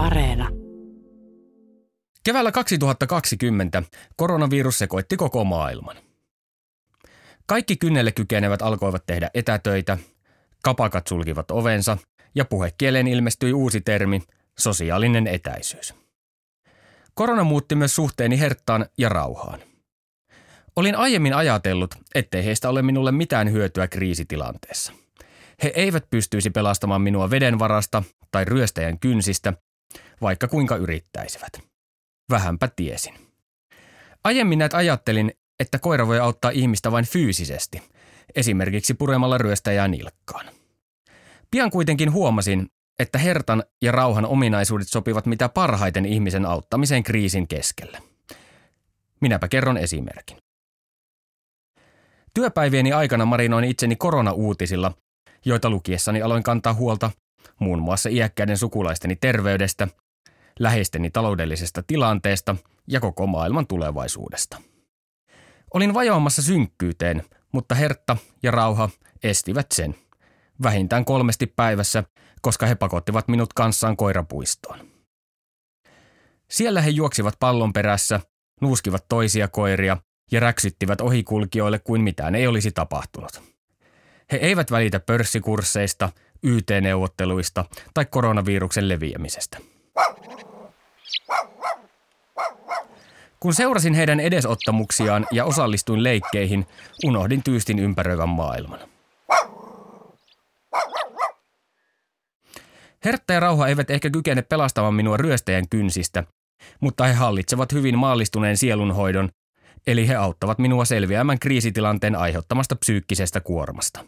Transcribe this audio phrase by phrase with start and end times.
[0.00, 0.48] Areena.
[2.24, 3.82] Keväällä 2020
[4.16, 5.96] koronavirus sekoitti koko maailman.
[7.46, 9.98] Kaikki kynnelle kykenevät alkoivat tehdä etätöitä,
[10.62, 11.98] kapakat sulkivat ovensa
[12.34, 14.22] ja puhekieleen ilmestyi uusi termi,
[14.58, 15.94] sosiaalinen etäisyys.
[17.14, 19.60] Korona muutti myös suhteeni herttaan ja rauhaan.
[20.76, 24.92] Olin aiemmin ajatellut, ettei heistä ole minulle mitään hyötyä kriisitilanteessa.
[25.62, 29.52] He eivät pystyisi pelastamaan minua veden varasta tai ryöstäjän kynsistä,
[30.22, 31.52] vaikka kuinka yrittäisivät.
[32.30, 33.14] Vähänpä tiesin.
[34.24, 37.82] Aiemmin näet ajattelin, että koira voi auttaa ihmistä vain fyysisesti,
[38.34, 40.46] esimerkiksi puremalla ryöstäjää nilkkaan.
[41.50, 48.00] Pian kuitenkin huomasin, että hertan ja rauhan ominaisuudet sopivat mitä parhaiten ihmisen auttamiseen kriisin keskellä.
[49.20, 50.36] Minäpä kerron esimerkin.
[52.34, 54.92] Työpäivieni aikana marinoin itseni koronauutisilla,
[55.44, 57.10] joita lukiessani aloin kantaa huolta
[57.58, 59.88] muun muassa iäkkäiden sukulaisteni terveydestä,
[60.58, 62.56] läheisteni taloudellisesta tilanteesta
[62.88, 64.62] ja koko maailman tulevaisuudesta.
[65.74, 68.88] Olin vajoamassa synkkyyteen, mutta Hertta ja Rauha
[69.22, 69.94] estivät sen.
[70.62, 72.04] Vähintään kolmesti päivässä,
[72.42, 74.78] koska he pakottivat minut kanssaan koirapuistoon.
[76.50, 78.20] Siellä he juoksivat pallon perässä,
[78.60, 79.96] nuuskivat toisia koiria
[80.32, 83.42] ja räksyttivät ohikulkijoille kuin mitään ei olisi tapahtunut.
[84.32, 86.12] He eivät välitä pörssikursseista,
[86.42, 89.58] YT-neuvotteluista tai koronaviruksen leviämisestä.
[93.40, 96.66] Kun seurasin heidän edesottamuksiaan ja osallistuin leikkeihin,
[97.04, 98.80] unohdin tyystin ympäröivän maailman.
[103.04, 106.24] Hertta ja rauha eivät ehkä kykene pelastamaan minua ryöstäjän kynsistä,
[106.80, 109.28] mutta he hallitsevat hyvin maallistuneen sielunhoidon,
[109.86, 114.04] eli he auttavat minua selviämään kriisitilanteen aiheuttamasta psyykkisestä kuormasta.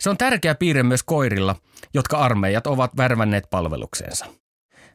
[0.00, 1.56] Se on tärkeä piirre myös koirilla,
[1.94, 4.26] jotka armeijat ovat värvänneet palvelukseensa.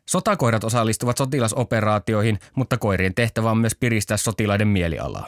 [0.09, 5.27] Sotakoirat osallistuvat sotilasoperaatioihin, mutta koirien tehtävä on myös piristää sotilaiden mielialaa.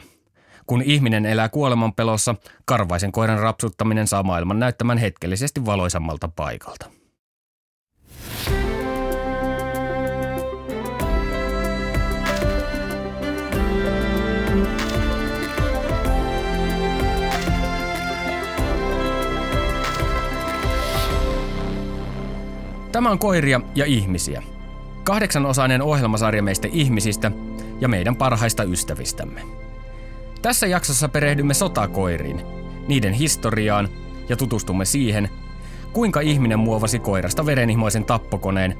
[0.67, 6.91] Kun ihminen elää kuoleman pelossa, karvaisen koiran rapsuttaminen saa maailman näyttämään hetkellisesti valoisammalta paikalta.
[22.91, 24.56] Tämä on koiria ja ihmisiä.
[25.07, 27.31] Kahdeksanosainen ohjelmasarja meistä ihmisistä
[27.81, 29.41] ja meidän parhaista ystävistämme.
[30.41, 32.41] Tässä jaksossa perehdymme sotakoiriin,
[32.87, 33.89] niiden historiaan
[34.29, 35.29] ja tutustumme siihen,
[35.93, 38.77] kuinka ihminen muovasi koirasta verenihmoisen tappokoneen,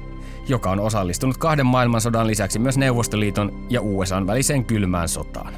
[0.48, 5.52] joka on osallistunut kahden maailmansodan lisäksi myös Neuvostoliiton ja USAn väliseen kylmään sotaan.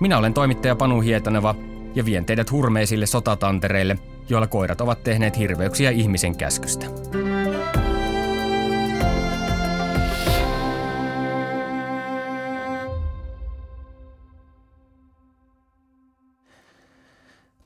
[0.00, 1.54] Minä olen toimittaja Panu Hietaneva
[1.94, 3.98] ja vien teidät hurmeisille sotatantereille,
[4.28, 6.86] joilla koirat ovat tehneet hirveyksiä ihmisen käskystä.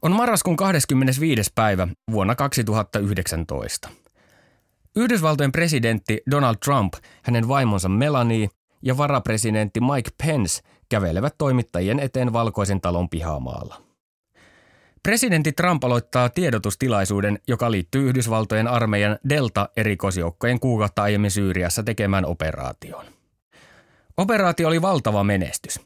[0.03, 1.51] On marraskuun 25.
[1.55, 3.89] päivä vuonna 2019.
[4.97, 8.49] Yhdysvaltojen presidentti Donald Trump, hänen vaimonsa Melanie
[8.83, 13.83] ja varapresidentti Mike Pence kävelevät toimittajien eteen valkoisen talon pihamaalla.
[15.03, 23.05] Presidentti Trump aloittaa tiedotustilaisuuden, joka liittyy Yhdysvaltojen armeijan Delta-erikoisjoukkojen kuukautta aiemmin Syyriassa tekemään operaatioon.
[24.17, 25.81] Operaatio oli valtava menestys.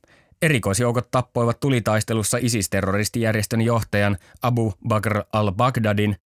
[0.45, 6.17] Erikoisjoukot tappoivat tulitaistelussa ISIS-terroristijärjestön johtajan Abu Bakr al-Baghdadin,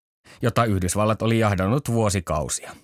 [0.43, 2.77] jota Yhdysvallat oli jahdannut vuosikausia.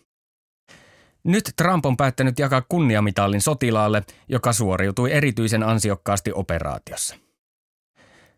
[1.25, 7.17] Nyt Trump on päättänyt jakaa kunniamitallin sotilaalle, joka suoriutui erityisen ansiokkaasti operaatiossa.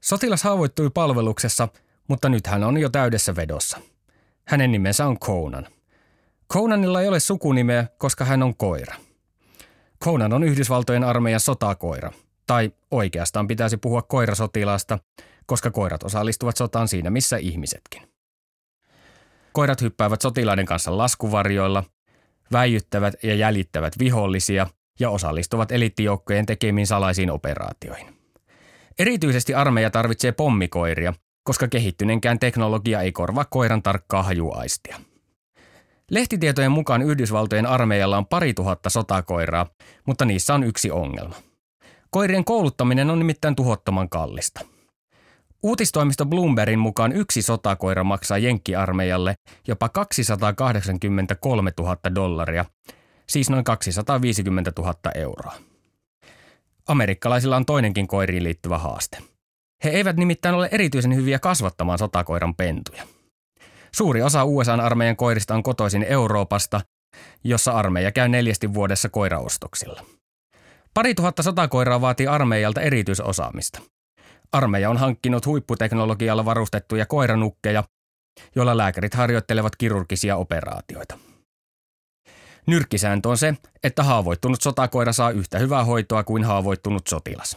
[0.00, 1.68] Sotilas haavoittui palveluksessa,
[2.08, 3.78] mutta nyt hän on jo täydessä vedossa.
[4.48, 5.66] Hänen nimensä on Conan.
[6.52, 8.94] Conanilla ei ole sukunimeä, koska hän on koira.
[10.04, 12.12] Conan on Yhdysvaltojen armeijan sotakoira,
[12.46, 14.98] tai oikeastaan pitäisi puhua koirasotilaasta,
[15.46, 18.02] koska koirat osallistuvat sotaan siinä missä ihmisetkin.
[19.52, 21.84] Koirat hyppäävät sotilaiden kanssa laskuvarjoilla,
[22.52, 24.66] väijyttävät ja jäljittävät vihollisia
[25.00, 28.16] ja osallistuvat elittijoukkojen tekemiin salaisiin operaatioihin.
[28.98, 35.00] Erityisesti armeija tarvitsee pommikoiria, koska kehittyneenkään teknologia ei korvaa koiran tarkkaa hajuaistia.
[36.10, 39.66] Lehtitietojen mukaan Yhdysvaltojen armeijalla on pari tuhatta sotakoiraa,
[40.06, 41.36] mutta niissä on yksi ongelma.
[42.16, 44.60] Koirien kouluttaminen on nimittäin tuhottoman kallista.
[45.62, 49.34] Uutistoimisto Bloombergin mukaan yksi sotakoira maksaa jenkkiarmeijalle
[49.68, 52.64] jopa 283 000 dollaria,
[53.28, 55.52] siis noin 250 000 euroa.
[56.88, 59.18] Amerikkalaisilla on toinenkin koiriin liittyvä haaste.
[59.84, 63.02] He eivät nimittäin ole erityisen hyviä kasvattamaan sotakoiran pentuja.
[63.92, 66.80] Suuri osa USA-armeijan koirista on kotoisin Euroopasta,
[67.44, 70.15] jossa armeija käy neljästi vuodessa koiraostoksilla.
[70.96, 73.80] Pari tuhatta sotakoiraa vaatii armeijalta erityisosaamista.
[74.52, 77.84] Armeija on hankkinut huipputeknologialla varustettuja koiranukkeja,
[78.54, 81.18] joilla lääkärit harjoittelevat kirurgisia operaatioita.
[82.66, 87.56] Nyrkkisääntö on se, että haavoittunut sotakoira saa yhtä hyvää hoitoa kuin haavoittunut sotilas.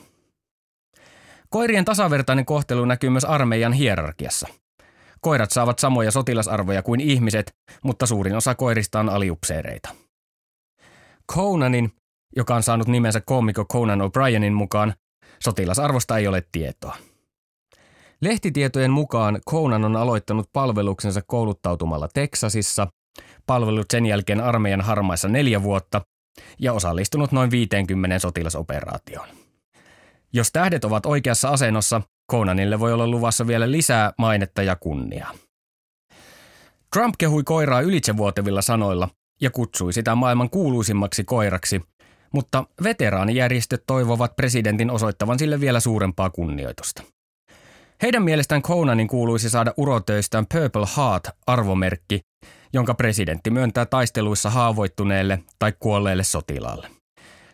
[1.50, 4.47] Koirien tasavertainen kohtelu näkyy myös armeijan hierarkiassa.
[5.21, 7.51] Koirat saavat samoja sotilasarvoja kuin ihmiset,
[7.83, 9.89] mutta suurin osa koirista on aliupseereita.
[11.31, 11.91] Conanin,
[12.36, 14.94] joka on saanut nimensä koomikko Conan O'Brienin mukaan,
[15.40, 16.96] sotilasarvosta ei ole tietoa.
[18.22, 22.88] Lehtitietojen mukaan Conan on aloittanut palveluksensa kouluttautumalla Teksasissa,
[23.46, 26.02] palvellut sen jälkeen armeijan harmaissa neljä vuotta
[26.60, 29.28] ja osallistunut noin 50 sotilasoperaatioon.
[30.34, 32.02] Jos tähdet ovat oikeassa asennossa,
[32.32, 35.32] Conanille voi olla luvassa vielä lisää mainetta ja kunniaa.
[36.94, 39.10] Trump kehui koiraa ylitsevuotevilla sanoilla
[39.42, 41.82] ja kutsui sitä maailman kuuluisimmaksi koiraksi,
[42.31, 47.04] mutta veteraanijärjestöt toivovat presidentin osoittavan sille vielä suurempaa kunnioitusta.
[48.02, 52.20] Heidän mielestään Conanin kuuluisi saada urotöistään Purple Heart-arvomerkki,
[52.74, 56.90] jonka presidentti myöntää taisteluissa haavoittuneelle tai kuolleelle sotilaalle.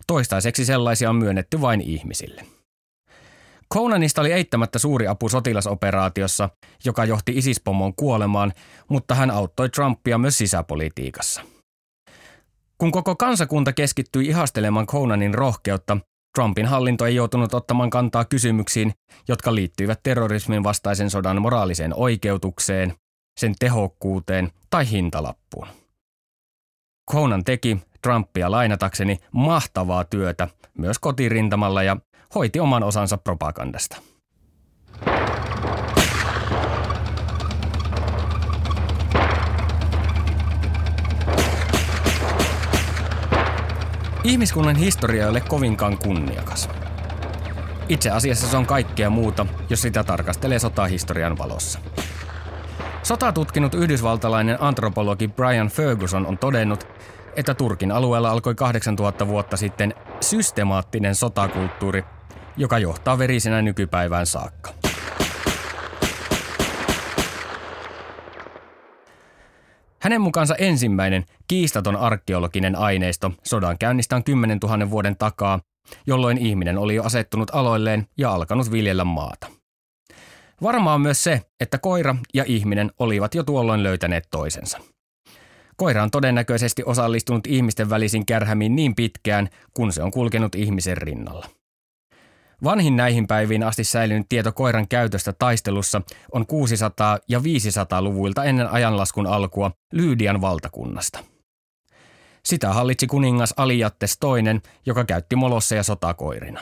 [0.08, 2.46] Toistaiseksi sellaisia on myönnetty vain ihmisille.
[3.74, 6.50] Conanista oli eittämättä suuri apu sotilasoperaatiossa,
[6.86, 8.54] joka johti isispomon kuolemaan,
[8.90, 11.42] mutta hän auttoi Trumpia myös sisäpolitiikassa.
[12.78, 15.98] Kun koko kansakunta keskittyi ihastelemaan Conanin rohkeutta,
[16.36, 18.94] Trumpin hallinto ei joutunut ottamaan kantaa kysymyksiin,
[19.28, 22.94] jotka liittyivät terrorismin vastaisen sodan moraaliseen oikeutukseen,
[23.40, 25.68] sen tehokkuuteen tai hintalappuun.
[27.12, 30.48] Conan teki, Trumpia lainatakseni, mahtavaa työtä
[30.78, 31.98] myös kotirintamalla ja
[32.36, 33.98] hoiti oman osansa propagandasta.
[44.26, 46.70] Ihmiskunnan historia ei ole kovinkaan kunniakas.
[47.90, 51.80] Itse asiassa se on kaikkea muuta, jos sitä tarkastelee sotahistorian valossa.
[53.04, 56.88] Sotaa tutkinut yhdysvaltalainen antropologi Brian Ferguson on todennut,
[57.36, 62.04] että Turkin alueella alkoi 8000 vuotta sitten systemaattinen sotakulttuuri,
[62.58, 64.74] joka johtaa verisenä nykypäivään saakka.
[70.06, 75.60] Hänen mukaansa ensimmäinen kiistaton arkeologinen aineisto sodan käynnistä on 10 000 vuoden takaa,
[76.08, 79.48] jolloin ihminen oli jo asettunut aloilleen ja alkanut viljellä maata.
[80.62, 84.80] Varmaa myös se, että koira ja ihminen olivat jo tuolloin löytäneet toisensa.
[85.78, 91.50] Koira on todennäköisesti osallistunut ihmisten välisiin kärhämiin niin pitkään, kun se on kulkenut ihmisen rinnalla.
[92.64, 99.28] Vanhin näihin päiviin asti säilynyt tieto koiran käytöstä taistelussa on 600- ja 500-luvuilta ennen ajanlaskun
[99.28, 101.20] alkua Lyydian valtakunnasta.
[102.46, 106.62] Sitä hallitsi kuningas Aliattes II, joka käytti molosseja sotakoirina.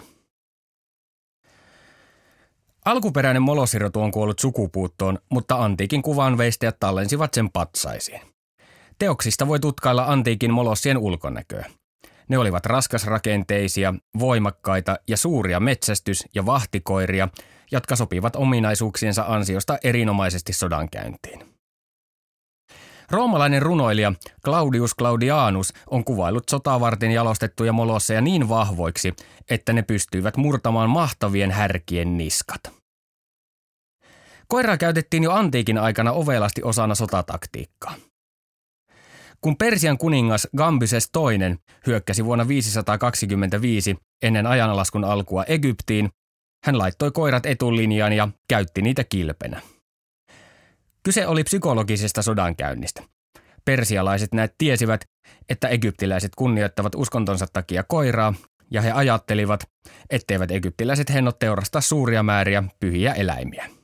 [2.86, 8.22] Alkuperäinen molosirotu on kuollut sukupuuttoon, mutta antiikin kuvanveistäjät tallensivat sen patsaisiin.
[9.00, 11.66] Teoksista voi tutkailla antiikin molossien ulkonäköä–
[12.30, 17.28] ne olivat raskasrakenteisia, voimakkaita ja suuria metsästys- ja vahtikoiria,
[17.72, 21.54] jotka sopivat ominaisuuksiensa ansiosta erinomaisesti sodankäyntiin.
[23.12, 24.14] Roomalainen runoilija
[24.46, 29.14] Claudius Claudianus on kuvaillut sotaa varten jalostettuja molosseja niin vahvoiksi,
[29.50, 32.62] että ne pystyivät murtamaan mahtavien härkien niskat.
[34.48, 37.96] Koiraa käytettiin jo antiikin aikana ovelasti osana sotataktiikkaa.
[39.44, 41.58] Kun Persian kuningas Gambyses II
[41.88, 46.10] hyökkäsi vuonna 525 ennen ajanlaskun alkua Egyptiin,
[46.66, 49.62] hän laittoi koirat etulinjaan ja käytti niitä kilpenä.
[51.04, 53.04] Kyse oli psykologisesta sodankäynnistä.
[53.66, 55.02] Persialaiset näet tiesivät,
[55.50, 58.34] että egyptiläiset kunnioittavat uskontonsa takia koiraa,
[58.72, 59.64] ja he ajattelivat,
[60.10, 63.83] etteivät egyptiläiset hennot teurastaa suuria määriä pyhiä eläimiä.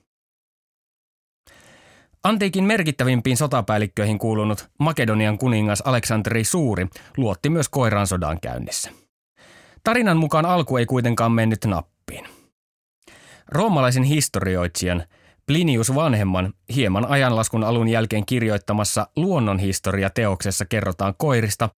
[2.24, 8.92] Antiikin merkittävimpiin sotapäällikköihin kuulunut Makedonian kuningas Aleksanteri Suuri luotti myös koiraan sodan käynnissä.
[9.84, 12.26] Tarinan mukaan alku ei kuitenkaan mennyt nappiin.
[13.48, 15.04] Roomalaisen historioitsijan
[15.46, 21.70] Plinius vanhemman hieman ajanlaskun alun jälkeen kirjoittamassa luonnonhistoria-teoksessa kerrotaan koirista,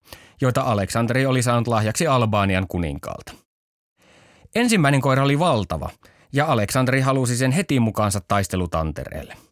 [0.41, 3.33] joita Aleksanteri oli saanut lahjaksi Albanian kuninkaalta.
[4.55, 5.91] Ensimmäinen koira oli valtava,
[6.33, 9.35] ja Aleksanteri halusi sen heti mukaansa taistelutantereelle–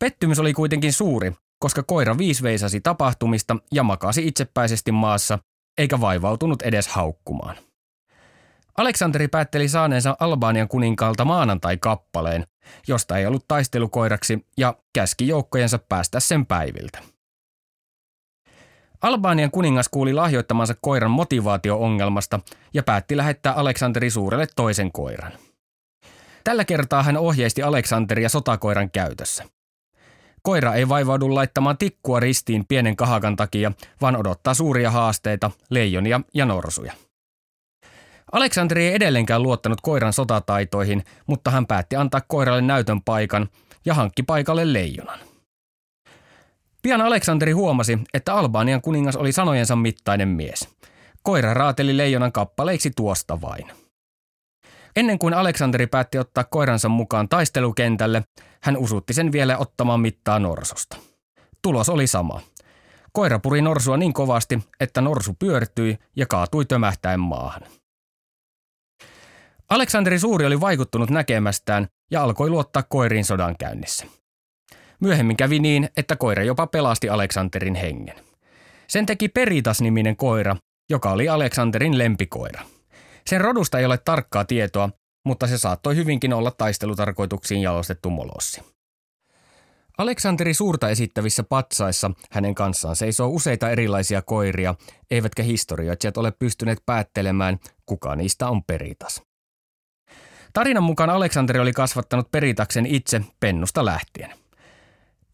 [0.00, 5.38] Pettymys oli kuitenkin suuri, koska koira viisveisasi tapahtumista ja makasi itsepäisesti maassa,
[5.78, 7.56] eikä vaivautunut edes haukkumaan.
[8.76, 12.46] Aleksanteri päätteli saaneensa Albanian kuninkaalta maanantai-kappaleen,
[12.88, 16.98] josta ei ollut taistelukoiraksi, ja käski joukkojensa päästä sen päiviltä.
[19.02, 22.40] Albanian kuningas kuuli lahjoittamansa koiran motivaatio-ongelmasta
[22.74, 25.32] ja päätti lähettää Aleksanteri suurelle toisen koiran.
[26.44, 29.44] Tällä kertaa hän ohjeisti Aleksanteria sotakoiran käytössä.
[30.42, 36.44] Koira ei vaivaudu laittamaan tikkua ristiin pienen kahakan takia, vaan odottaa suuria haasteita, leijonia ja
[36.46, 36.92] norsuja.
[38.32, 43.48] Aleksanteri ei edelleenkään luottanut koiran sotataitoihin, mutta hän päätti antaa koiralle näytön paikan
[43.84, 45.18] ja hankki paikalle leijonan.
[46.82, 50.68] Pian Aleksanteri huomasi, että Albanian kuningas oli sanojensa mittainen mies.
[51.22, 53.72] Koira raateli leijonan kappaleiksi tuosta vain.
[54.96, 58.22] Ennen kuin Aleksanteri päätti ottaa koiransa mukaan taistelukentälle,
[58.62, 60.96] hän usutti sen vielä ottamaan mittaa norsusta.
[61.62, 62.40] Tulos oli sama.
[63.12, 67.62] Koira puri norsua niin kovasti, että norsu pyörtyi ja kaatui tömähtäen maahan.
[69.70, 74.06] Aleksanteri Suuri oli vaikuttunut näkemästään ja alkoi luottaa koiriin sodan käynnissä.
[75.00, 78.16] Myöhemmin kävi niin, että koira jopa pelasti Aleksanterin hengen.
[78.86, 80.56] Sen teki Peritas-niminen koira,
[80.90, 82.62] joka oli Aleksanterin lempikoira.
[83.26, 84.90] Sen rodusta ei ole tarkkaa tietoa,
[85.26, 88.62] mutta se saattoi hyvinkin olla taistelutarkoituksiin jalostettu molossi.
[89.98, 94.74] Aleksanteri suurta esittävissä patsaissa hänen kanssaan seisoo useita erilaisia koiria,
[95.10, 99.22] eivätkä historioitsijat ole pystyneet päättelemään, kuka niistä on Peritas.
[100.52, 104.30] Tarinan mukaan Aleksanteri oli kasvattanut Peritaksen itse pennusta lähtien.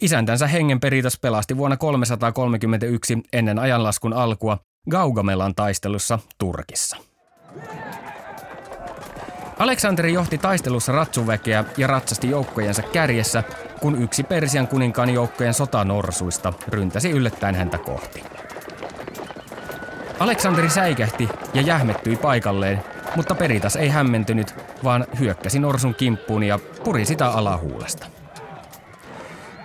[0.03, 4.59] Isäntänsä hengen Peritas pelasti vuonna 331 ennen ajanlaskun alkua
[4.91, 6.97] Gaugamelan taistelussa Turkissa.
[9.59, 13.43] Aleksanteri johti taistelussa ratsuväkeä ja ratsasti joukkojensa kärjessä,
[13.81, 18.25] kun yksi Persian kuninkaan joukkojen sotanorsuista ryntäsi yllättäen häntä kohti.
[20.19, 22.83] Aleksanteri säikähti ja jähmettyi paikalleen,
[23.17, 28.07] mutta Peritas ei hämmentynyt, vaan hyökkäsi norsun kimppuun ja puri sitä alahuulesta.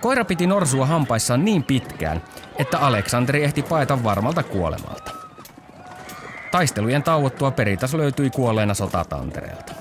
[0.00, 2.22] Koira piti norsua hampaissaan niin pitkään,
[2.58, 5.21] että Aleksanteri ehti paeta varmalta kuolemalta.
[6.52, 9.72] Taistelujen tauottua Peritas löytyi kuolleena sotatantereelta.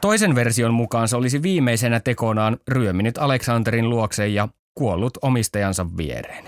[0.00, 6.44] Toisen version mukaan se olisi viimeisenä tekonaan ryöminyt Aleksanterin luokseen ja kuollut omistajansa viereen.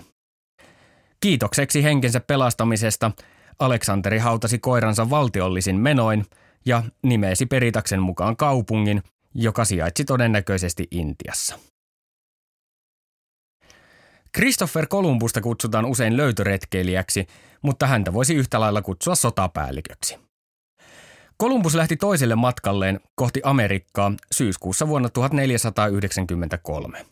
[1.20, 3.10] Kiitokseksi henkensä pelastamisesta
[3.58, 6.24] Aleksanteri hautasi koiransa valtiollisin menoin
[6.66, 9.02] ja nimesi Peritaksen mukaan kaupungin,
[9.34, 11.58] joka sijaitsi todennäköisesti Intiassa.
[14.36, 17.26] Christopher Columbusta kutsutaan usein löytöretkeilijäksi,
[17.62, 20.18] mutta häntä voisi yhtä lailla kutsua sotapäälliköksi.
[21.36, 27.06] Kolumbus lähti toiselle matkalleen kohti Amerikkaa syyskuussa vuonna 1493.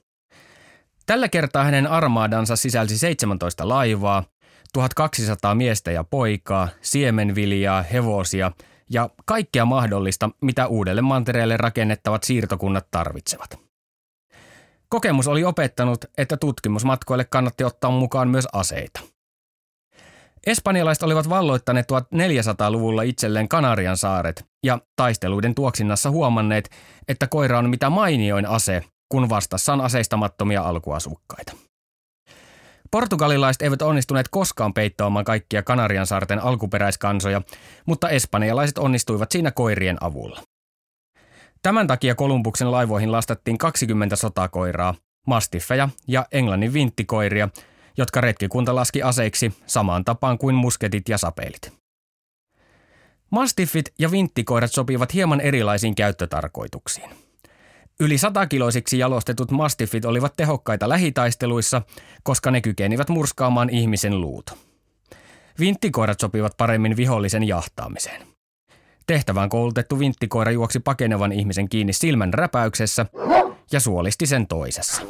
[1.07, 4.25] Tällä kertaa hänen armaadansa sisälsi 17 laivaa,
[4.73, 8.53] 1200 miestä ja poikaa, siemenviljaa, hevosia
[8.91, 13.70] ja kaikkea mahdollista, mitä uudelle mantereelle rakennettavat siirtokunnat tarvitsevat.
[14.91, 19.01] Kokemus oli opettanut, että tutkimusmatkoille kannatti ottaa mukaan myös aseita.
[20.47, 26.71] Espanjalaiset olivat valloittaneet 1400-luvulla itselleen Kanarian saaret ja taisteluiden tuoksinnassa huomanneet,
[27.09, 31.53] että koira on mitä mainioin ase, kun vastassa on aseistamattomia alkuasukkaita.
[32.91, 37.43] Portugalilaiset eivät onnistuneet koskaan peittämään kaikkia Kanarian saarten alkuperäiskansoja,
[37.87, 40.43] mutta espanjalaiset onnistuivat siinä koirien avulla.
[41.63, 44.95] Tämän takia Kolumbuksen laivoihin lastattiin 20 sotakoiraa,
[45.27, 47.49] mastiffeja ja Englannin vinttikoiria,
[47.97, 51.73] jotka retkikunta laski aseiksi samaan tapaan kuin musketit ja sapeilit.
[53.31, 57.11] Mastiffit ja vinttikoirat sopivat hieman erilaisiin käyttötarkoituksiin.
[58.01, 61.83] Yli satakiloisiksi jalostetut mastiffit olivat tehokkaita lähitaisteluissa,
[62.23, 64.51] koska ne kykenivät murskaamaan ihmisen luut.
[65.59, 68.30] Vinttikoirat sopivat paremmin vihollisen jahtaamiseen.
[69.11, 73.07] Tehtävään koulutettu vinttikoira juoksi pakenevan ihmisen kiinni silmän räpäyksessä
[73.73, 75.03] ja suolisti sen toisessa.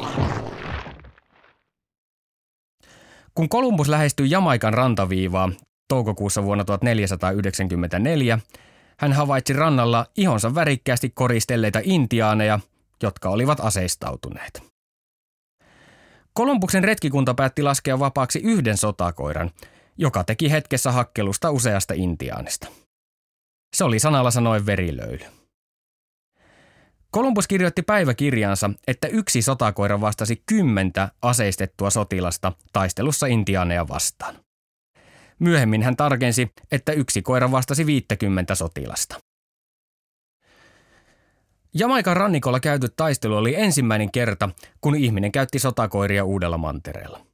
[3.35, 5.50] Kun Kolumbus lähestyi Jamaikan rantaviivaa
[5.88, 8.38] toukokuussa vuonna 1494,
[8.99, 12.61] hän havaitsi rannalla ihonsa värikkäästi koristelleita intiaaneja,
[13.02, 14.62] jotka olivat aseistautuneet.
[16.33, 19.50] Kolumbuksen retkikunta päätti laskea vapaaksi yhden sotakoiran,
[19.99, 22.69] joka teki hetkessä hakkelusta useasta intiaanista.
[23.77, 25.25] Se oli sanalla sanoen verilöyly.
[27.11, 34.35] Kolumbus kirjoitti päiväkirjaansa, että yksi sotakoira vastasi kymmentä aseistettua sotilasta taistelussa intiaaneja vastaan.
[35.39, 39.21] Myöhemmin hän tarkensi, että yksi koira vastasi 50 sotilasta.
[41.75, 44.49] Jamaikan rannikolla käyty taistelu oli ensimmäinen kerta,
[44.81, 47.29] kun ihminen käytti sotakoiria uudella mantereella.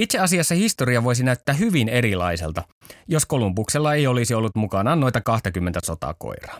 [0.00, 2.62] Itse asiassa historia voisi näyttää hyvin erilaiselta,
[3.08, 6.58] jos Kolumbuksella ei olisi ollut mukanaan noita 20 sotakoiraa.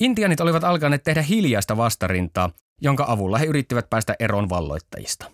[0.00, 5.30] Intianit olivat alkaneet tehdä hiljaista vastarintaa, jonka avulla he yrittivät päästä eroon valloittajista.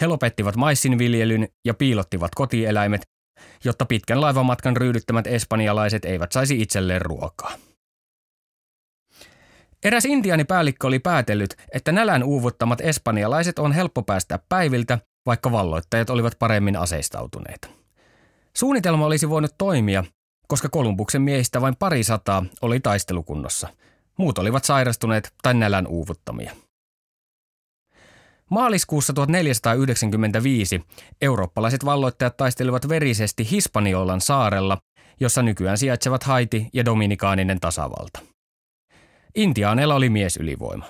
[0.00, 3.02] He lopettivat maissinviljelyn ja piilottivat kotieläimet,
[3.64, 7.52] jotta pitkän laivamatkan ryydyttämät espanjalaiset eivät saisi itselleen ruokaa.
[9.84, 16.38] Eräs intiaanipäällikkö oli päätellyt, että nälän uuvuttamat espanjalaiset on helppo päästä päiviltä, vaikka valloittajat olivat
[16.38, 17.68] paremmin aseistautuneita.
[18.56, 20.04] Suunnitelma olisi voinut toimia,
[20.48, 23.68] koska Kolumbuksen miehistä vain pari sataa oli taistelukunnossa.
[24.18, 26.52] Muut olivat sairastuneet tai nälän uuvuttamia.
[28.50, 30.84] Maaliskuussa 1495
[31.20, 34.78] eurooppalaiset valloittajat taistelivat verisesti Hispaniolan saarella,
[35.20, 38.20] jossa nykyään sijaitsevat Haiti ja Dominikaaninen tasavalta.
[39.34, 40.84] Intiaaneilla oli miesylivoima.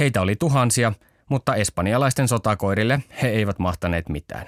[0.00, 0.92] Heitä oli tuhansia,
[1.30, 4.46] mutta espanjalaisten sotakoirille he eivät mahtaneet mitään.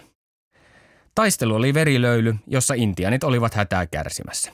[1.15, 4.53] Taistelu oli verilöyly, jossa intianit olivat hätää kärsimässä.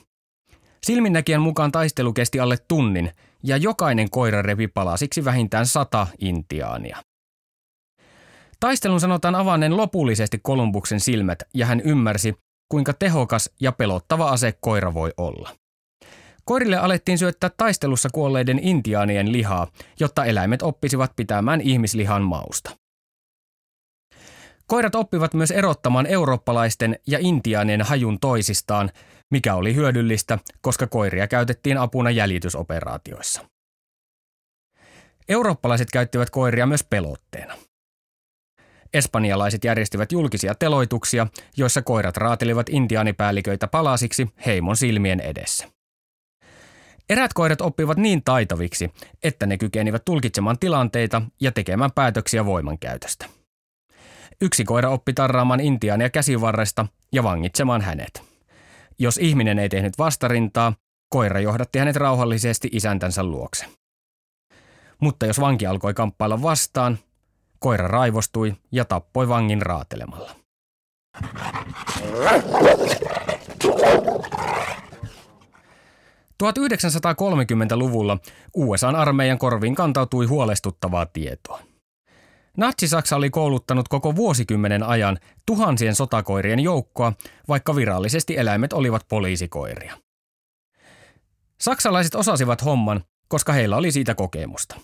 [0.85, 3.11] Silminnäkijän mukaan taistelu kesti alle tunnin
[3.43, 6.97] ja jokainen koira revi palasiksi vähintään sata intiaania.
[8.59, 12.35] Taistelun sanotaan avanneen lopullisesti Kolumbuksen silmät ja hän ymmärsi,
[12.69, 15.55] kuinka tehokas ja pelottava ase koira voi olla.
[16.45, 19.67] Koirille alettiin syöttää taistelussa kuolleiden intiaanien lihaa,
[19.99, 22.77] jotta eläimet oppisivat pitämään ihmislihan mausta.
[24.67, 28.91] Koirat oppivat myös erottamaan eurooppalaisten ja intiaanien hajun toisistaan,
[29.31, 33.45] mikä oli hyödyllistä, koska koiria käytettiin apuna jäljitysoperaatioissa.
[35.29, 37.55] Eurooppalaiset käyttivät koiria myös pelotteena.
[38.93, 45.74] Espanjalaiset järjestivät julkisia teloituksia, joissa koirat raatelivat intiaanipäälliköitä palasiksi heimon silmien edessä.
[47.09, 48.91] Erät koirat oppivat niin taitaviksi,
[49.23, 53.25] että ne kykenivät tulkitsemaan tilanteita ja tekemään päätöksiä voimankäytöstä.
[54.41, 58.23] Yksi koira oppi tarraamaan intiaania käsivarresta ja vangitsemaan hänet.
[58.99, 60.73] Jos ihminen ei tehnyt vastarintaa,
[61.09, 63.65] koira johdatti hänet rauhallisesti isäntänsä luokse.
[65.01, 66.99] Mutta jos vanki alkoi kamppailla vastaan,
[67.59, 70.35] koira raivostui ja tappoi vangin raatelemalla.
[76.51, 78.17] 1930-luvulla
[78.55, 81.59] USAn armeijan korviin kantautui huolestuttavaa tietoa.
[82.57, 87.13] Natsi-Saksa oli kouluttanut koko vuosikymmenen ajan tuhansien sotakoirien joukkoa,
[87.47, 89.97] vaikka virallisesti eläimet olivat poliisikoiria.
[91.61, 94.75] Saksalaiset osasivat homman, koska heillä oli siitä kokemusta.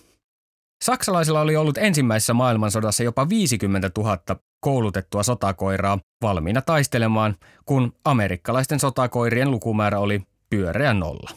[0.84, 4.18] Saksalaisilla oli ollut ensimmäisessä maailmansodassa jopa 50 000
[4.60, 11.30] koulutettua sotakoiraa valmiina taistelemaan, kun amerikkalaisten sotakoirien lukumäärä oli pyöreä nolla.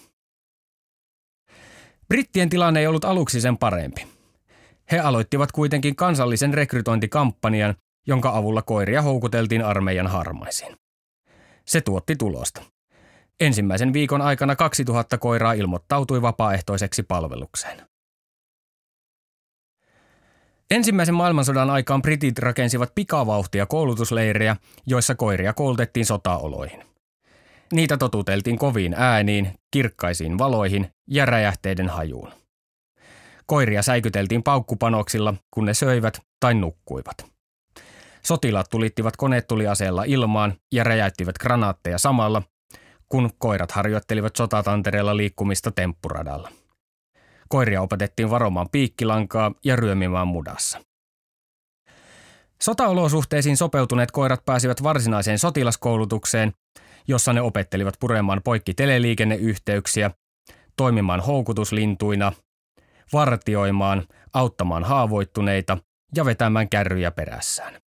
[2.07, 4.07] Brittien tilanne ei ollut aluksi sen parempi.
[4.91, 7.75] He aloittivat kuitenkin kansallisen rekrytointikampanjan,
[8.07, 10.75] jonka avulla koiria houkuteltiin armeijan harmaisiin.
[11.65, 12.61] Se tuotti tulosta.
[13.39, 17.81] Ensimmäisen viikon aikana 2000 koiraa ilmoittautui vapaaehtoiseksi palvelukseen.
[20.71, 26.94] Ensimmäisen maailmansodan aikaan britit rakensivat pikavauhtia koulutusleirejä, joissa koiria koulutettiin sotaoloihin.
[27.75, 32.31] Niitä totuteltiin koviin ääniin, kirkkaisiin valoihin ja räjähteiden hajuun.
[33.45, 37.17] Koiria säikyteltiin paukkupanoksilla, kun ne söivät tai nukkuivat.
[38.21, 42.41] Sotilaat tulittivat konetuliaseella ilmaan ja räjäyttivät granaatteja samalla,
[43.09, 46.51] kun koirat harjoittelivat sotatantereella liikkumista temppuradalla.
[47.49, 50.81] Koiria opetettiin varomaan piikkilankaa ja ryömimään mudassa.
[52.61, 56.53] Sotaolosuhteisiin sopeutuneet koirat pääsivät varsinaiseen sotilaskoulutukseen,
[57.07, 60.11] jossa ne opettelivat puremaan poikki teleliikenneyhteyksiä,
[60.77, 62.31] toimimaan houkutuslintuina,
[63.13, 65.77] vartioimaan, auttamaan haavoittuneita
[66.15, 67.81] ja vetämään kärryjä perässään.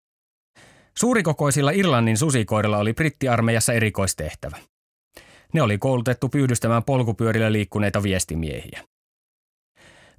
[0.98, 4.58] Suurikokoisilla Irlannin susikoirilla oli brittiarmeijassa erikoistehtävä.
[5.54, 8.84] Ne oli koulutettu pyydystämään polkupyörillä liikkuneita viestimiehiä.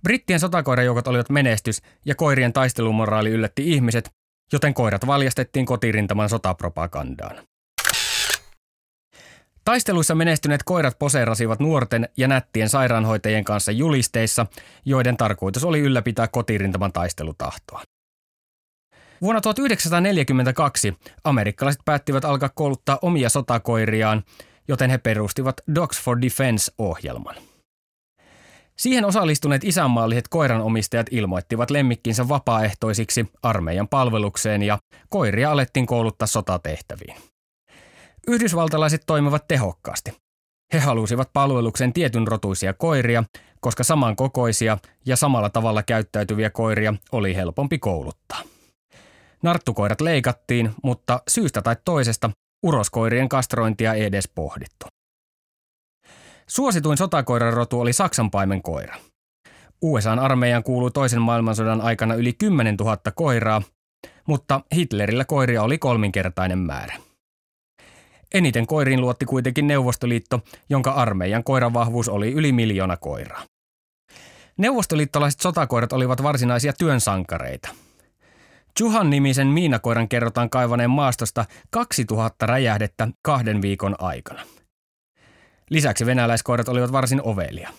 [0.03, 4.11] Brittien sotakoirajoukot olivat menestys ja koirien taistelumoraali yllätti ihmiset,
[4.53, 7.37] joten koirat valjastettiin kotirintaman sotapropagandaan.
[9.69, 14.47] Taisteluissa menestyneet koirat poseerasivat nuorten ja nättien sairaanhoitajien kanssa julisteissa,
[14.85, 17.83] joiden tarkoitus oli ylläpitää kotirintaman taistelutahtoa.
[19.23, 24.23] Vuonna 1942 amerikkalaiset päättivät alkaa kouluttaa omia sotakoiriaan,
[24.69, 27.35] joten he perustivat Dogs for Defense-ohjelman.
[28.79, 34.79] Siihen osallistuneet isänmaalliset koiranomistajat ilmoittivat lemmikkinsä vapaaehtoisiksi armeijan palvelukseen ja
[35.09, 37.17] koiria alettiin kouluttaa sotatehtäviin.
[38.29, 40.13] Yhdysvaltalaiset toimivat tehokkaasti.
[40.73, 43.25] He halusivat palveluksen tietyn rotuisia koiria,
[43.61, 48.43] koska samankokoisia ja samalla tavalla käyttäytyviä koiria oli helpompi kouluttaa.
[49.43, 52.31] Narttukoirat leikattiin, mutta syystä tai toisesta
[52.63, 54.87] uroskoirien kastrointia ei edes pohdittu.
[56.47, 58.97] Suosituin sotakoiran rotu oli Saksan paimenkoira.
[59.83, 63.63] USAn armeijan kuului toisen maailmansodan aikana yli 10 000 koiraa,
[64.27, 67.08] mutta Hitlerillä koiria oli kolminkertainen määrä.
[68.35, 73.43] Eniten koiriin luotti kuitenkin Neuvostoliitto, jonka armeijan koiravahvuus oli yli miljoona koiraa.
[74.57, 77.69] Neuvostoliittolaiset sotakoirat olivat varsinaisia työnsankareita.
[78.81, 84.43] Juhan nimisen miinakoiran kerrotaan kaivaneen maastosta 2000 räjähdettä kahden viikon aikana.
[85.71, 87.71] Lisäksi venäläiskoirat olivat varsin ovelia.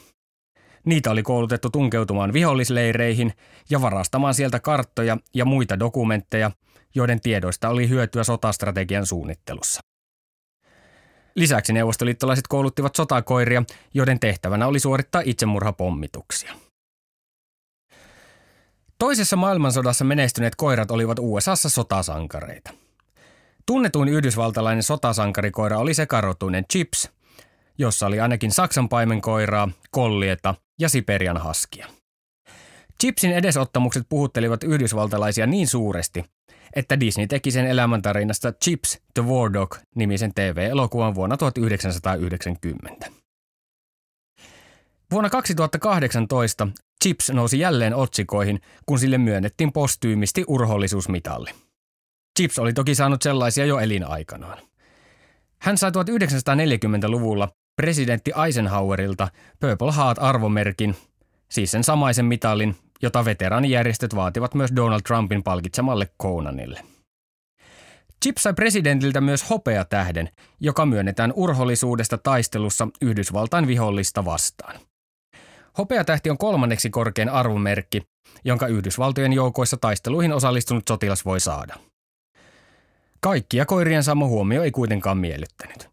[0.85, 3.33] Niitä oli koulutettu tunkeutumaan vihollisleireihin
[3.69, 6.51] ja varastamaan sieltä karttoja ja muita dokumentteja,
[6.95, 9.79] joiden tiedoista oli hyötyä sotastrategian suunnittelussa.
[11.39, 16.53] Lisäksi neuvostoliittolaiset kouluttivat sotakoiria, joiden tehtävänä oli suorittaa itsemurhapommituksia.
[18.97, 22.71] Toisessa maailmansodassa menestyneet koirat olivat USAssa sotasankareita.
[23.65, 27.09] Tunnetuin yhdysvaltalainen sotasankarikoira oli sekarotuinen Chips,
[27.77, 31.87] jossa oli ainakin Saksan paimenkoiraa, kollieta ja Siperian haskia.
[33.01, 36.25] Chipsin edesottamukset puhuttelivat yhdysvaltalaisia niin suuresti,
[36.75, 43.11] että Disney teki sen elämäntarinasta Chips the War Dog nimisen TV-elokuvan vuonna 1990.
[45.11, 46.67] Vuonna 2018
[47.03, 51.49] Chips nousi jälleen otsikoihin, kun sille myönnettiin postyymisti urhollisuusmitalli.
[52.39, 54.57] Chips oli toki saanut sellaisia jo elinaikanaan.
[55.61, 59.27] Hän sai 1940-luvulla presidentti Eisenhowerilta
[59.59, 60.95] Purple Heart-arvomerkin,
[61.51, 63.25] siis sen samaisen mitalin, jota
[64.15, 66.81] vaativat myös Donald Trumpin palkitsemalle Conanille.
[68.23, 74.79] Chip sai presidentiltä myös hopeatähden, joka myönnetään urhollisuudesta taistelussa Yhdysvaltain vihollista vastaan.
[75.77, 78.03] Hopeatähti on kolmanneksi korkein arvomerkki,
[78.45, 81.75] jonka Yhdysvaltojen joukoissa taisteluihin osallistunut sotilas voi saada.
[83.21, 85.89] Kaikkia koirien sama huomio ei kuitenkaan miellyttänyt.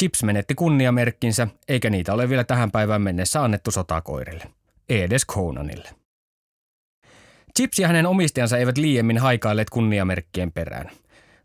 [0.00, 4.44] Chips menetti kunniamerkkinsä, eikä niitä ole vielä tähän päivään mennessä annettu sotakoirille.
[4.88, 5.99] Edes Conanille.
[7.58, 10.90] Chips ja hänen omistajansa eivät liiemmin haikailleet kunniamerkkien perään.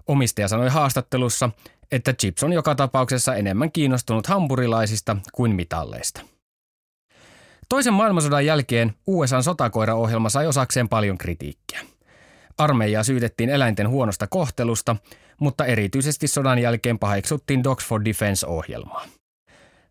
[0.08, 1.50] Omistaja sanoi haastattelussa,
[1.92, 6.22] että Chips on joka tapauksessa enemmän kiinnostunut hampurilaisista kuin mitalleista.
[7.70, 11.80] Toisen maailmansodan jälkeen USAn sotakoiraohjelma sai osakseen paljon kritiikkiä.
[12.58, 14.96] Armeijaa syytettiin eläinten huonosta kohtelusta,
[15.42, 19.06] mutta erityisesti sodan jälkeen paheksuttiin Dogs for Defense-ohjelmaa.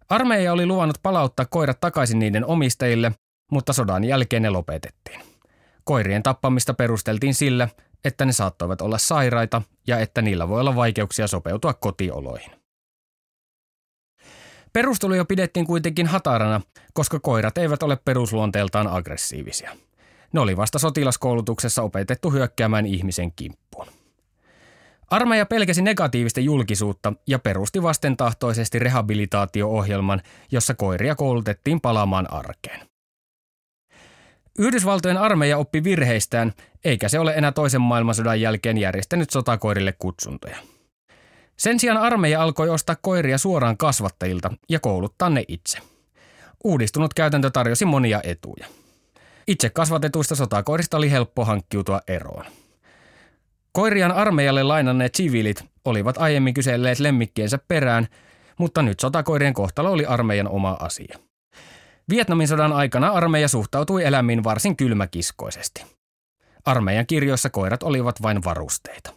[0.09, 3.13] Armeija oli luvannut palauttaa koirat takaisin niiden omistajille,
[3.51, 5.34] mutta sodan jälkeen ne lopetettiin.
[5.85, 7.69] Koirien tappamista perusteltiin sillä,
[8.05, 12.51] että ne saattoivat olla sairaita ja että niillä voi olla vaikeuksia sopeutua kotioloihin.
[14.73, 16.61] Perusteluja pidettiin kuitenkin hatarana,
[16.95, 19.77] koska koirat eivät ole perusluonteeltaan aggressiivisia.
[20.33, 23.87] Ne oli vasta sotilaskoulutuksessa opetettu hyökkäämään ihmisen kimppuun.
[25.11, 32.81] Armeija pelkäsi negatiivista julkisuutta ja perusti vastentahtoisesti rehabilitaatio-ohjelman, jossa koiria koulutettiin palaamaan arkeen.
[34.59, 36.53] Yhdysvaltojen armeija oppi virheistään,
[36.85, 40.57] eikä se ole enää toisen maailmansodan jälkeen järjestänyt sotakoirille kutsuntoja.
[41.57, 45.79] Sen sijaan armeija alkoi ostaa koiria suoraan kasvattajilta ja kouluttaa ne itse.
[46.65, 48.67] Uudistunut käytäntö tarjosi monia etuja.
[49.47, 52.45] Itse kasvatetuista sotakoirista oli helppo hankkiutua eroon.
[53.73, 58.09] Koirian armeijalle lainanneet siviilit olivat aiemmin kyselleet lemmikkiensä perään,
[58.59, 61.19] mutta nyt sotakoirien kohtalo oli armeijan oma asia.
[62.09, 65.85] Vietnamin sodan aikana armeija suhtautui eläimiin varsin kylmäkiskoisesti.
[66.65, 69.11] Armeijan kirjoissa koirat olivat vain varusteita.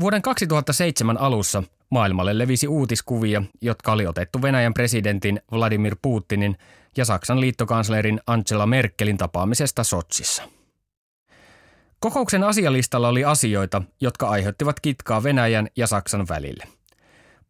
[0.00, 6.56] Vuoden 2007 alussa maailmalle levisi uutiskuvia, jotka oli otettu Venäjän presidentin Vladimir Putinin
[6.96, 10.61] ja Saksan liittokanslerin Angela Merkelin tapaamisesta Sotsissa.
[12.02, 16.64] Kokouksen asialistalla oli asioita, jotka aiheuttivat kitkaa Venäjän ja Saksan välille.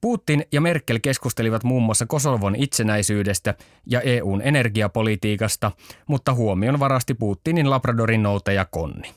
[0.01, 3.55] Putin ja Merkel keskustelivat muun muassa Kosovon itsenäisyydestä
[3.87, 5.73] ja EUn energiapolitiikasta,
[6.07, 9.15] mutta huomion varasti Putinin Labradorin noutaja Konni.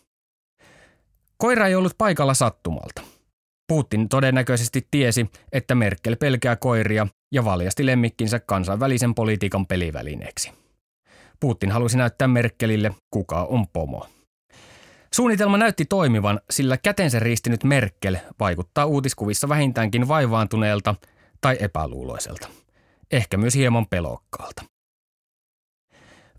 [1.37, 3.01] Koira ei ollut paikalla sattumalta–
[3.67, 10.51] Putin todennäköisesti tiesi, että Merkel pelkää koiria ja valjasti lemmikkinsä kansainvälisen politiikan pelivälineeksi.
[11.39, 14.07] Putin halusi näyttää Merkelille, kuka on pomo.
[15.15, 20.95] Suunnitelma näytti toimivan, sillä kätensä ristinyt Merkel vaikuttaa uutiskuvissa vähintäänkin vaivaantuneelta
[21.41, 22.47] tai epäluuloiselta.
[23.11, 24.63] Ehkä myös hieman pelokkaalta.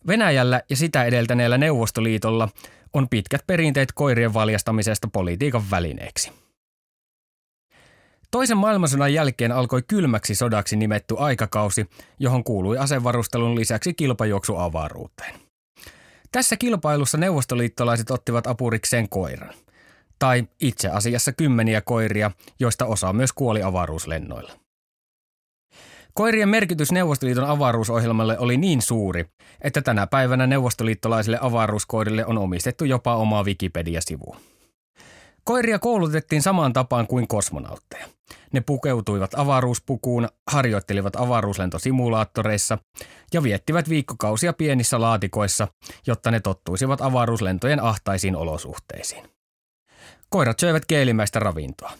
[0.06, 2.48] Venäjällä ja sitä edeltäneellä Neuvostoliitolla
[2.92, 6.32] on pitkät perinteet koirien valjastamisesta politiikan välineeksi–
[8.30, 11.86] Toisen maailmansodan jälkeen alkoi kylmäksi sodaksi nimetty aikakausi,
[12.18, 15.45] johon kuului asevarustelun lisäksi kilpajuoksu avaruuteen.
[16.36, 19.54] Tässä kilpailussa neuvostoliittolaiset ottivat apurikseen koiran.
[20.18, 24.52] Tai itse asiassa kymmeniä koiria, joista osa myös kuoli avaruuslennoilla.
[26.14, 29.24] Koirien merkitys Neuvostoliiton avaruusohjelmalle oli niin suuri,
[29.60, 34.36] että tänä päivänä neuvostoliittolaisille avaruuskoirille on omistettu jopa oma Wikipedia-sivu.
[35.48, 38.06] Koiria koulutettiin samaan tapaan kuin kosmonautteja.
[38.52, 42.78] Ne pukeutuivat avaruuspukuun, harjoittelivat avaruuslentosimulaattoreissa
[43.32, 45.68] ja viettivät viikkokausia pienissä laatikoissa,
[46.06, 49.28] jotta ne tottuisivat avaruuslentojen ahtaisiin olosuhteisiin.
[50.28, 51.92] Koirat söivät keelimäistä ravintoa.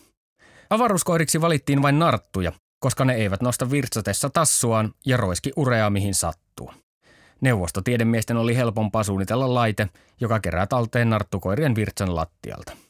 [0.71, 6.71] Avaruuskoiriksi valittiin vain narttuja, koska ne eivät nosta virtsatessa tassuaan ja roiski urea mihin sattuu.
[7.41, 9.89] Neuvostotiedemiesten oli helpompaa suunnitella laite,
[10.21, 12.86] joka kerää talteen narttukoirien virtsan lattialta.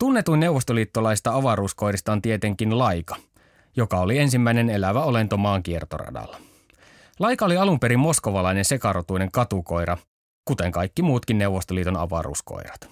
[0.00, 3.16] Tunnetuin neuvostoliittolaista avaruuskoirista on tietenkin Laika,
[3.76, 6.36] joka oli ensimmäinen elävä olento maan kiertoradalla.
[7.18, 9.96] Laika oli alun perin moskovalainen sekarotuinen katukoira,
[10.44, 12.90] kuten kaikki muutkin Neuvostoliiton avaruuskoirat.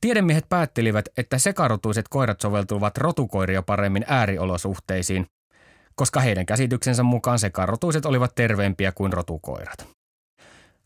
[0.00, 5.26] Tiedemiehet päättelivät, että sekarotuiset koirat soveltuvat rotukoiria paremmin ääriolosuhteisiin,
[5.94, 9.86] koska heidän käsityksensä mukaan sekarotuiset olivat terveempiä kuin rotukoirat.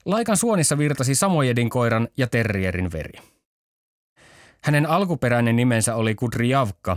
[0.05, 3.20] Laikan suonissa virtasi samojedin koiran ja terrierin veri.
[4.64, 6.96] Hänen alkuperäinen nimensä oli Kudrijavka,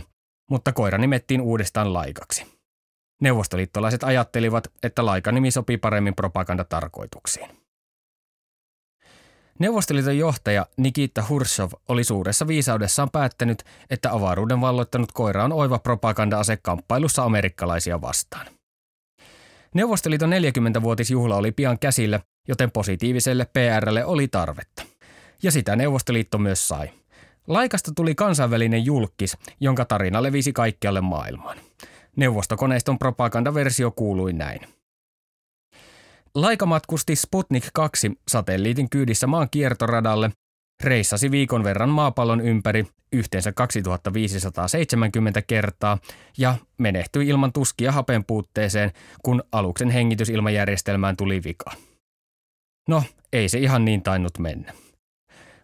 [0.50, 2.46] mutta koira nimettiin uudestaan Laikaksi.
[3.22, 7.50] Neuvostoliittolaiset ajattelivat, että Laika-nimi sopii paremmin propagandatarkoituksiin.
[9.58, 16.58] Neuvostoliiton johtaja Nikita Hurshov oli suuressa viisaudessaan päättänyt, että avaruuden valloittanut koira on oiva propaganda-ase
[16.62, 18.46] kamppailussa amerikkalaisia vastaan.
[19.74, 24.82] Neuvostoliiton 40-vuotisjuhla oli pian käsillä, joten positiiviselle PRlle oli tarvetta.
[25.42, 26.90] Ja sitä Neuvostoliitto myös sai.
[27.48, 31.58] Laikasta tuli kansainvälinen julkis, jonka tarina levisi kaikkialle maailmaan.
[32.16, 34.60] Neuvostokoneiston propagandaversio kuului näin.
[36.34, 40.30] Laika matkusti Sputnik 2 satelliitin kyydissä maan kiertoradalle,
[40.84, 45.98] reissasi viikon verran maapallon ympäri yhteensä 2570 kertaa
[46.38, 51.70] ja menehtyi ilman tuskia hapen puutteeseen, kun aluksen hengitysilmajärjestelmään tuli vika.
[52.88, 54.72] No, ei se ihan niin tainnut mennä.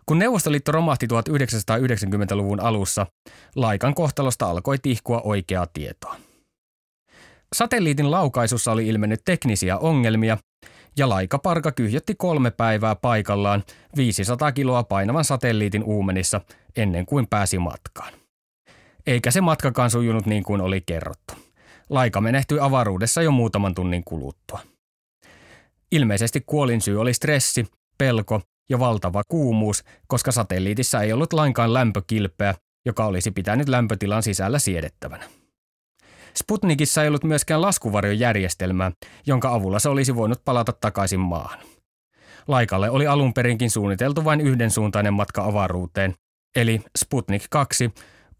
[0.06, 3.06] Kun Neuvostoliitto romahti 1990-luvun alussa,
[3.56, 6.16] Laikan kohtalosta alkoi tihkua oikeaa tietoa.
[7.54, 10.38] Satelliitin laukaisussa oli ilmennyt teknisiä ongelmia,
[10.96, 13.64] ja Laika-parka kyhjötti kolme päivää paikallaan
[13.96, 16.40] 500 kiloa painavan satelliitin uumenissa
[16.76, 18.12] ennen kuin pääsi matkaan.
[19.06, 21.34] Eikä se matkakaan sujunut niin kuin oli kerrottu.
[21.90, 24.60] Laika menehtyi avaruudessa jo muutaman tunnin kuluttua.
[25.92, 27.66] Ilmeisesti kuolinsyy oli stressi,
[27.98, 32.54] pelko ja valtava kuumuus, koska satelliitissa ei ollut lainkaan lämpökilpeä,
[32.86, 35.24] joka olisi pitänyt lämpötilan sisällä siedettävänä.
[36.36, 38.92] Sputnikissa ei ollut myöskään laskuvarjojärjestelmää,
[39.26, 41.58] jonka avulla se olisi voinut palata takaisin maahan.
[42.48, 46.14] Laikalle oli alun perinkin suunniteltu vain yhdensuuntainen matka avaruuteen,
[46.56, 47.90] eli Sputnik 2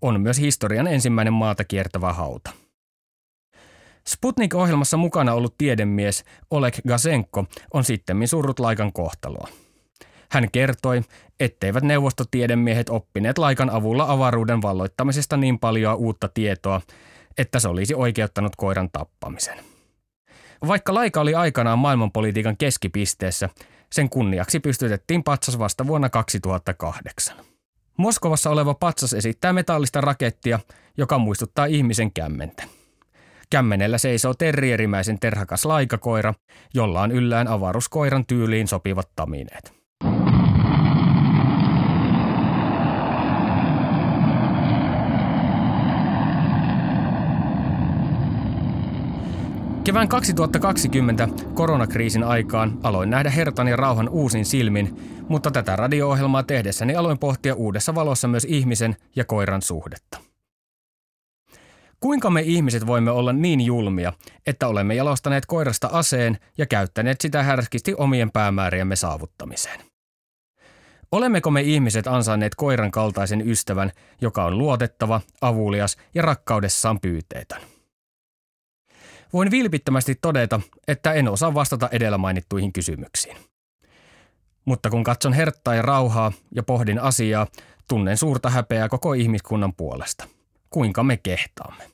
[0.03, 2.51] on myös historian ensimmäinen maata kiertävä hauta.
[4.09, 9.49] Sputnik-ohjelmassa mukana ollut tiedemies Oleg Gasenko on sittemmin surrut Laikan kohtaloa.
[10.35, 11.03] Hän kertoi,
[11.41, 16.81] etteivät neuvostotiedemiehet oppineet Laikan avulla avaruuden valloittamisesta niin paljon uutta tietoa,
[17.39, 19.59] että se olisi oikeuttanut koiran tappamisen.
[20.67, 23.49] Vaikka Laika oli aikanaan maailmanpolitiikan keskipisteessä,
[23.93, 27.37] sen kunniaksi pystytettiin patsas vasta vuonna 2008.
[27.99, 30.61] Moskovassa oleva patsas esittää metallista rakettia,
[30.97, 32.65] joka muistuttaa ihmisen kämmentä.
[33.51, 36.35] Kämmenellä seisoo terrierimäisen terhakas laikakoira,
[36.75, 39.84] jolla on yllään avaruuskoiran tyyliin sopivat tamineet.
[49.85, 54.97] Kevään 2020 koronakriisin aikaan aloin nähdä hertan ja rauhan uusin silmin,
[55.29, 60.19] mutta tätä radio-ohjelmaa tehdessäni aloin pohtia uudessa valossa myös ihmisen ja koiran suhdetta.
[62.01, 64.13] Kuinka me ihmiset voimme olla niin julmia,
[64.47, 69.81] että olemme jalostaneet koirasta aseen ja käyttäneet sitä härskisti omien päämääriemme saavuttamiseen?
[71.13, 77.74] Olemmeko me ihmiset ansainneet koiran kaltaisen ystävän, joka on luotettava, avulias ja rakkaudessaan pyyteetön?
[79.35, 83.37] Voin vilpittömästi todeta, että en osaa vastata edellä mainittuihin kysymyksiin.
[84.65, 87.47] Mutta kun katson herttaa ja rauhaa ja pohdin asiaa,
[87.89, 90.29] tunnen suurta häpeää koko ihmiskunnan puolesta.
[90.71, 91.85] Kuinka me kehtaamme?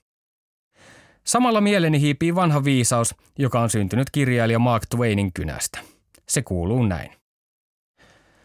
[1.24, 5.78] Samalla mieleni hiipii vanha viisaus, joka on syntynyt kirjailija Mark Twainin kynästä.
[6.28, 7.12] Se kuuluu näin.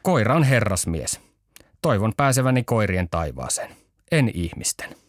[0.01, 1.19] Koira on herrasmies.
[1.81, 3.75] Toivon pääseväni koirien taivaaseen,
[4.11, 5.04] en ihmisten.